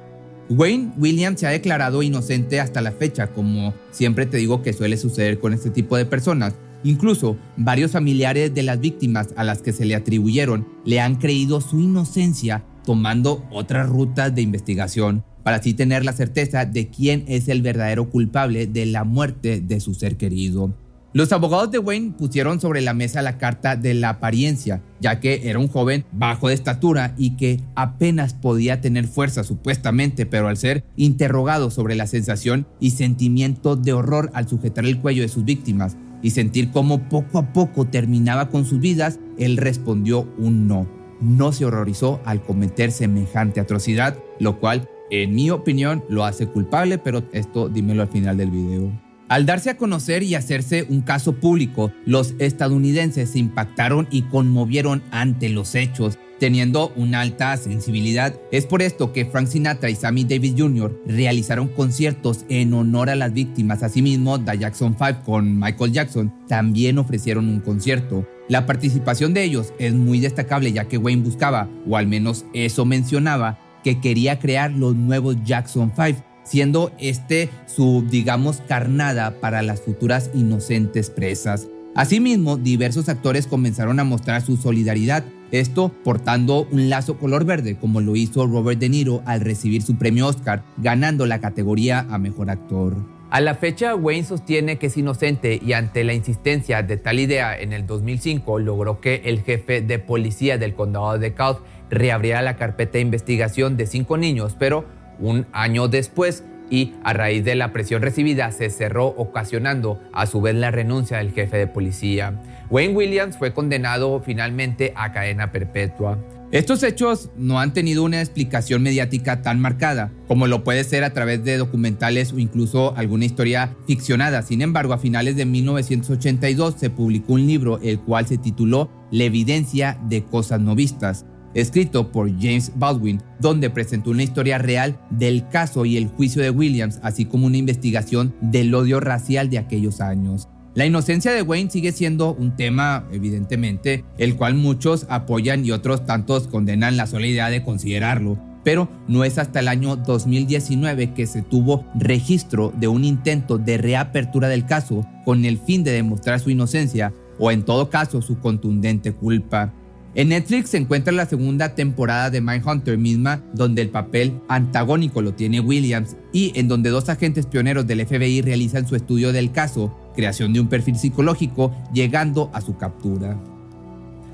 Wayne 0.49 0.93
Williams 0.97 1.39
se 1.39 1.47
ha 1.47 1.51
declarado 1.51 2.01
inocente 2.01 2.59
hasta 2.59 2.81
la 2.81 2.91
fecha, 2.91 3.27
como 3.27 3.73
siempre 3.91 4.25
te 4.25 4.37
digo 4.37 4.63
que 4.63 4.73
suele 4.73 4.97
suceder 4.97 5.39
con 5.39 5.53
este 5.53 5.69
tipo 5.69 5.95
de 5.95 6.05
personas. 6.05 6.55
Incluso 6.83 7.37
varios 7.57 7.91
familiares 7.91 8.53
de 8.53 8.63
las 8.63 8.79
víctimas 8.79 9.29
a 9.35 9.43
las 9.43 9.61
que 9.61 9.73
se 9.73 9.85
le 9.85 9.95
atribuyeron 9.95 10.67
le 10.85 11.01
han 11.01 11.17
creído 11.17 11.61
su 11.61 11.79
inocencia 11.79 12.63
tomando 12.83 13.45
otras 13.51 13.87
rutas 13.87 14.33
de 14.33 14.41
investigación 14.41 15.23
para 15.49 15.61
así 15.61 15.73
tener 15.73 16.05
la 16.05 16.13
certeza 16.13 16.65
de 16.65 16.89
quién 16.89 17.23
es 17.27 17.47
el 17.47 17.63
verdadero 17.63 18.11
culpable 18.11 18.67
de 18.67 18.85
la 18.85 19.03
muerte 19.03 19.61
de 19.61 19.79
su 19.79 19.95
ser 19.95 20.15
querido. 20.15 20.75
Los 21.11 21.31
abogados 21.31 21.71
de 21.71 21.79
Wayne 21.79 22.13
pusieron 22.15 22.61
sobre 22.61 22.81
la 22.81 22.93
mesa 22.93 23.23
la 23.23 23.39
carta 23.39 23.75
de 23.75 23.95
la 23.95 24.09
apariencia, 24.09 24.83
ya 25.01 25.19
que 25.19 25.49
era 25.49 25.57
un 25.57 25.67
joven 25.67 26.05
bajo 26.11 26.49
de 26.49 26.53
estatura 26.53 27.15
y 27.17 27.31
que 27.31 27.61
apenas 27.73 28.35
podía 28.35 28.79
tener 28.79 29.07
fuerza 29.07 29.43
supuestamente, 29.43 30.27
pero 30.27 30.49
al 30.49 30.57
ser 30.57 30.83
interrogado 30.95 31.71
sobre 31.71 31.95
la 31.95 32.05
sensación 32.05 32.67
y 32.79 32.91
sentimiento 32.91 33.75
de 33.75 33.93
horror 33.93 34.29
al 34.35 34.47
sujetar 34.47 34.85
el 34.85 35.01
cuello 35.01 35.23
de 35.23 35.29
sus 35.29 35.45
víctimas 35.45 35.97
y 36.21 36.29
sentir 36.29 36.69
cómo 36.69 37.09
poco 37.09 37.39
a 37.39 37.53
poco 37.53 37.87
terminaba 37.87 38.49
con 38.49 38.65
sus 38.65 38.79
vidas, 38.79 39.19
él 39.39 39.57
respondió 39.57 40.31
un 40.37 40.67
no. 40.67 40.87
No 41.21 41.51
se 41.53 41.65
horrorizó 41.65 42.21
al 42.23 42.43
cometer 42.43 42.91
semejante 42.91 43.59
atrocidad, 43.59 44.15
lo 44.39 44.59
cual 44.59 44.87
en 45.11 45.33
mi 45.33 45.49
opinión, 45.49 46.03
lo 46.09 46.25
hace 46.25 46.47
culpable, 46.47 46.97
pero 46.97 47.23
esto 47.31 47.69
dímelo 47.69 48.01
al 48.01 48.09
final 48.09 48.37
del 48.37 48.51
video. 48.51 48.91
Al 49.29 49.45
darse 49.45 49.69
a 49.69 49.77
conocer 49.77 50.23
y 50.23 50.33
hacerse 50.33 50.87
un 50.89 51.01
caso 51.01 51.33
público, 51.33 51.91
los 52.05 52.33
estadounidenses 52.39 53.29
se 53.29 53.39
impactaron 53.39 54.07
y 54.09 54.23
conmovieron 54.23 55.03
ante 55.11 55.49
los 55.49 55.75
hechos, 55.75 56.17
teniendo 56.39 56.91
una 56.95 57.21
alta 57.21 57.55
sensibilidad. 57.57 58.33
Es 58.51 58.65
por 58.65 58.81
esto 58.81 59.13
que 59.13 59.25
Frank 59.25 59.47
Sinatra 59.47 59.91
y 59.91 59.95
Sammy 59.95 60.23
Davis 60.23 60.55
Jr. 60.57 60.99
realizaron 61.05 61.67
conciertos 61.67 62.45
en 62.49 62.73
honor 62.73 63.11
a 63.11 63.15
las 63.15 63.31
víctimas. 63.31 63.83
Asimismo, 63.83 64.43
The 64.43 64.57
Jackson 64.57 64.95
5 64.97 65.21
con 65.23 65.59
Michael 65.59 65.91
Jackson 65.91 66.33
también 66.47 66.97
ofrecieron 66.97 67.49
un 67.49 67.59
concierto. 67.59 68.27
La 68.47 68.65
participación 68.65 69.35
de 69.35 69.43
ellos 69.43 69.73
es 69.77 69.93
muy 69.93 70.19
destacable 70.19 70.71
ya 70.71 70.85
que 70.85 70.97
Wayne 70.97 71.21
buscaba, 71.21 71.69
o 71.87 71.97
al 71.97 72.07
menos 72.07 72.45
eso 72.53 72.83
mencionaba, 72.83 73.59
que 73.83 73.99
quería 73.99 74.39
crear 74.39 74.71
los 74.71 74.95
nuevos 74.95 75.37
Jackson 75.43 75.91
5, 75.95 76.23
siendo 76.43 76.91
este 76.99 77.49
su, 77.65 78.05
digamos, 78.09 78.61
carnada 78.67 79.39
para 79.39 79.61
las 79.61 79.81
futuras 79.81 80.29
inocentes 80.33 81.09
presas. 81.09 81.67
Asimismo, 81.95 82.57
diversos 82.57 83.09
actores 83.09 83.47
comenzaron 83.47 83.99
a 83.99 84.03
mostrar 84.03 84.41
su 84.41 84.57
solidaridad, 84.57 85.23
esto 85.51 85.91
portando 86.03 86.67
un 86.71 86.89
lazo 86.89 87.17
color 87.17 87.43
verde, 87.45 87.77
como 87.77 88.01
lo 88.01 88.15
hizo 88.15 88.45
Robert 88.45 88.79
De 88.79 88.89
Niro 88.89 89.23
al 89.25 89.41
recibir 89.41 89.81
su 89.81 89.95
premio 89.95 90.27
Oscar, 90.27 90.63
ganando 90.77 91.25
la 91.25 91.39
categoría 91.39 92.05
a 92.09 92.17
Mejor 92.17 92.49
Actor. 92.51 93.18
A 93.31 93.41
la 93.41 93.53
fecha, 93.53 93.93
Wayne 93.93 94.23
sostiene 94.23 94.79
que 94.79 94.87
es 94.87 94.97
inocente 94.97 95.59
y 95.63 95.73
ante 95.73 96.03
la 96.03 96.13
insistencia 96.13 96.81
de 96.81 96.97
tal 96.97 97.19
idea 97.19 97.55
en 97.55 97.73
el 97.73 97.85
2005 97.85 98.57
logró 98.57 99.01
que 99.01 99.21
el 99.25 99.43
jefe 99.43 99.81
de 99.81 99.99
policía 99.99 100.57
del 100.57 100.73
condado 100.73 101.19
de 101.19 101.35
Cobb 101.35 101.59
reabría 101.91 102.41
la 102.41 102.55
carpeta 102.55 102.93
de 102.93 103.01
investigación 103.01 103.77
de 103.77 103.85
cinco 103.85 104.17
niños, 104.17 104.55
pero 104.57 104.85
un 105.19 105.45
año 105.51 105.87
después 105.87 106.43
y 106.71 106.95
a 107.03 107.13
raíz 107.13 107.45
de 107.45 107.53
la 107.53 107.71
presión 107.71 108.01
recibida 108.01 108.51
se 108.51 108.71
cerró 108.71 109.05
ocasionando 109.05 110.01
a 110.11 110.25
su 110.25 110.41
vez 110.41 110.55
la 110.55 110.71
renuncia 110.71 111.17
del 111.17 111.31
jefe 111.31 111.57
de 111.57 111.67
policía. 111.67 112.33
Wayne 112.71 112.95
Williams 112.95 113.37
fue 113.37 113.53
condenado 113.53 114.21
finalmente 114.25 114.91
a 114.95 115.11
cadena 115.11 115.51
perpetua. 115.51 116.17
Estos 116.51 116.81
hechos 116.81 117.29
no 117.37 117.59
han 117.59 117.73
tenido 117.73 118.03
una 118.03 118.21
explicación 118.21 118.81
mediática 118.81 119.43
tan 119.43 119.59
marcada 119.59 120.11
como 120.27 120.47
lo 120.47 120.63
puede 120.63 120.83
ser 120.83 121.03
a 121.03 121.13
través 121.13 121.43
de 121.43 121.57
documentales 121.57 122.33
o 122.33 122.39
incluso 122.39 122.95
alguna 122.97 123.25
historia 123.25 123.77
ficcionada. 123.85 124.41
Sin 124.41 124.63
embargo, 124.63 124.93
a 124.93 124.97
finales 124.97 125.35
de 125.35 125.45
1982 125.45 126.75
se 126.77 126.89
publicó 126.89 127.33
un 127.33 127.45
libro 127.45 127.79
el 127.83 127.99
cual 127.99 128.25
se 128.25 128.39
tituló 128.39 128.89
La 129.11 129.25
evidencia 129.25 129.99
de 130.09 130.23
cosas 130.23 130.59
no 130.59 130.73
vistas 130.73 131.25
escrito 131.53 132.11
por 132.11 132.29
James 132.39 132.71
Baldwin, 132.75 133.21
donde 133.39 133.69
presentó 133.69 134.11
una 134.11 134.23
historia 134.23 134.57
real 134.57 134.99
del 135.09 135.47
caso 135.49 135.85
y 135.85 135.97
el 135.97 136.07
juicio 136.07 136.41
de 136.41 136.51
Williams, 136.51 136.99
así 137.01 137.25
como 137.25 137.47
una 137.47 137.57
investigación 137.57 138.35
del 138.41 138.73
odio 138.73 138.99
racial 138.99 139.49
de 139.49 139.57
aquellos 139.57 140.01
años. 140.01 140.47
La 140.75 140.85
inocencia 140.85 141.31
de 141.31 141.41
Wayne 141.41 141.71
sigue 141.71 141.91
siendo 141.91 142.33
un 142.33 142.55
tema, 142.55 143.05
evidentemente, 143.11 144.05
el 144.19 144.35
cual 144.35 144.53
muchos 144.53 145.07
apoyan 145.09 145.65
y 145.65 145.71
otros 145.71 146.05
tantos 146.05 146.47
condenan 146.47 146.95
la 146.95 147.07
sola 147.07 147.25
idea 147.25 147.49
de 147.49 147.63
considerarlo. 147.63 148.37
Pero 148.63 148.87
no 149.07 149.23
es 149.23 149.39
hasta 149.39 149.61
el 149.61 149.67
año 149.67 149.95
2019 149.95 151.13
que 151.13 151.25
se 151.25 151.41
tuvo 151.41 151.85
registro 151.95 152.71
de 152.77 152.87
un 152.87 153.03
intento 153.03 153.57
de 153.57 153.77
reapertura 153.79 154.47
del 154.47 154.65
caso 154.65 155.07
con 155.25 155.43
el 155.45 155.57
fin 155.57 155.83
de 155.83 155.91
demostrar 155.91 156.39
su 156.39 156.51
inocencia 156.51 157.13
o 157.39 157.51
en 157.51 157.63
todo 157.63 157.89
caso 157.89 158.21
su 158.21 158.39
contundente 158.39 159.11
culpa. 159.13 159.73
En 160.15 160.29
Netflix 160.29 160.71
se 160.71 160.77
encuentra 160.77 161.13
la 161.13 161.27
segunda 161.27 161.75
temporada 161.75 162.31
de 162.31 162.41
Mindhunter 162.41 162.97
misma, 162.97 163.43
donde 163.53 163.83
el 163.83 163.89
papel 163.89 164.41
antagónico 164.47 165.21
lo 165.21 165.35
tiene 165.35 165.59
Williams 165.59 166.17
y 166.33 166.51
en 166.59 166.67
donde 166.67 166.89
dos 166.89 167.09
agentes 167.09 167.45
pioneros 167.45 167.85
del 167.85 168.05
FBI 168.05 168.41
realizan 168.41 168.87
su 168.87 168.95
estudio 168.95 169.31
del 169.31 169.51
caso, 169.51 169.95
creación 170.15 170.51
de 170.51 170.61
un 170.61 170.67
perfil 170.67 170.97
psicológico, 170.97 171.71
llegando 171.93 172.49
a 172.53 172.61
su 172.61 172.75
captura. 172.75 173.37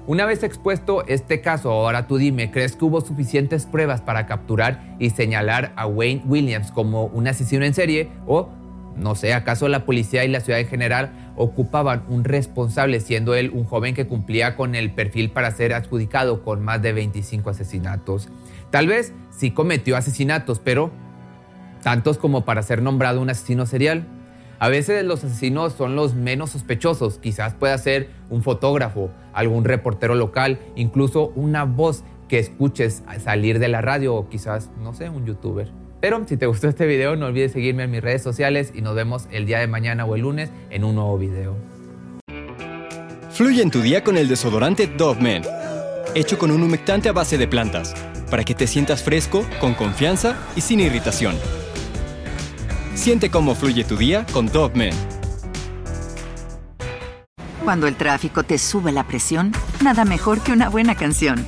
Una 0.07 0.25
vez 0.25 0.43
expuesto 0.43 1.05
este 1.07 1.41
caso, 1.41 1.71
ahora 1.71 2.07
tú 2.07 2.17
dime, 2.17 2.51
¿crees 2.51 2.77
que 2.77 2.85
hubo 2.85 3.01
suficientes 3.01 3.65
pruebas 3.65 3.99
para 3.99 4.27
capturar 4.27 4.95
y 4.97 5.09
señalar 5.09 5.73
a 5.75 5.87
Wayne 5.87 6.21
Williams 6.25 6.71
como 6.71 7.07
un 7.07 7.27
asesino 7.27 7.65
en 7.65 7.73
serie 7.73 8.11
o 8.27 8.49
no 8.95 9.15
sé, 9.15 9.33
¿acaso 9.33 9.67
la 9.67 9.85
policía 9.85 10.23
y 10.23 10.29
la 10.29 10.39
ciudad 10.39 10.59
en 10.59 10.67
general 10.67 11.24
ocupaban 11.37 12.03
un 12.07 12.23
responsable 12.23 12.99
siendo 12.99 13.35
él 13.35 13.51
un 13.53 13.65
joven 13.65 13.93
que 13.93 14.07
cumplía 14.07 14.55
con 14.55 14.75
el 14.75 14.91
perfil 14.91 15.31
para 15.31 15.51
ser 15.51 15.73
adjudicado 15.73 16.43
con 16.43 16.63
más 16.63 16.81
de 16.81 16.93
25 16.93 17.49
asesinatos? 17.49 18.29
Tal 18.71 18.87
vez 18.87 19.13
sí 19.31 19.51
cometió 19.51 19.97
asesinatos, 19.97 20.59
pero 20.59 20.91
tantos 21.83 22.17
como 22.17 22.45
para 22.45 22.63
ser 22.63 22.81
nombrado 22.81 23.21
un 23.21 23.29
asesino 23.29 23.65
serial. 23.65 24.07
A 24.57 24.69
veces 24.69 25.03
los 25.03 25.23
asesinos 25.23 25.73
son 25.73 25.95
los 25.95 26.15
menos 26.15 26.51
sospechosos, 26.51 27.19
quizás 27.19 27.53
pueda 27.53 27.77
ser 27.77 28.09
un 28.29 28.41
fotógrafo, 28.41 29.11
algún 29.33 29.65
reportero 29.65 30.15
local, 30.15 30.59
incluso 30.75 31.31
una 31.35 31.65
voz 31.65 32.03
que 32.27 32.39
escuches 32.39 33.03
salir 33.23 33.59
de 33.59 33.67
la 33.67 33.81
radio 33.81 34.15
o 34.15 34.29
quizás, 34.29 34.71
no 34.81 34.93
sé, 34.93 35.09
un 35.09 35.25
youtuber. 35.25 35.84
Pero 36.05 36.23
si 36.27 36.37
te 36.37 36.45
gustó 36.45 36.67
este 36.67 36.85
video, 36.85 37.15
no 37.15 37.25
olvides 37.25 37.53
seguirme 37.53 37.85
en 37.85 37.89
mis 37.89 37.99
redes 37.99 38.21
sociales 38.21 38.71
y 38.75 38.81
nos 38.81 38.93
vemos 38.93 39.27
el 39.31 39.47
día 39.47 39.57
de 39.57 39.65
mañana 39.65 40.05
o 40.05 40.13
el 40.13 40.21
lunes 40.21 40.51
en 40.69 40.83
un 40.83 40.93
nuevo 40.93 41.17
video. 41.17 41.57
Fluye 43.31 43.63
en 43.63 43.71
tu 43.71 43.81
día 43.81 44.03
con 44.03 44.15
el 44.15 44.27
desodorante 44.27 44.85
Dove 44.85 45.19
Men, 45.19 45.41
hecho 46.13 46.37
con 46.37 46.51
un 46.51 46.61
humectante 46.61 47.09
a 47.09 47.11
base 47.11 47.39
de 47.39 47.47
plantas, 47.47 47.95
para 48.29 48.43
que 48.43 48.53
te 48.53 48.67
sientas 48.67 49.01
fresco, 49.01 49.43
con 49.59 49.73
confianza 49.73 50.37
y 50.55 50.61
sin 50.61 50.79
irritación. 50.79 51.35
Siente 52.93 53.31
cómo 53.31 53.55
fluye 53.55 53.83
tu 53.83 53.97
día 53.97 54.27
con 54.31 54.45
Dove 54.45 54.75
Men. 54.75 54.93
Cuando 57.63 57.87
el 57.87 57.95
tráfico 57.95 58.43
te 58.43 58.59
sube 58.59 58.91
la 58.91 59.07
presión, 59.07 59.53
nada 59.83 60.05
mejor 60.05 60.39
que 60.41 60.51
una 60.51 60.69
buena 60.69 60.93
canción. 60.93 61.47